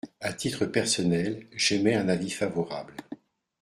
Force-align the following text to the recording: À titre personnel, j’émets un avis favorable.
À 0.19 0.33
titre 0.33 0.65
personnel, 0.65 1.45
j’émets 1.55 1.93
un 1.93 2.09
avis 2.09 2.31
favorable. 2.31 2.95